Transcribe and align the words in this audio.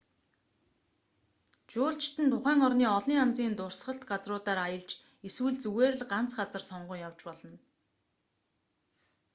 жуулчид 1.71 2.17
нь 2.23 2.31
тухайн 2.33 2.59
орны 2.67 2.85
олон 2.97 3.13
янзын 3.23 3.53
дурсгалт 3.57 4.03
газруудаар 4.11 4.59
аялж 4.67 4.91
эсвэл 5.27 5.57
зүгээр 5.63 5.93
л 5.97 6.03
ганц 6.11 6.31
газар 6.39 6.63
сонгон 6.69 6.99
явж 7.07 7.19
болно 7.27 7.57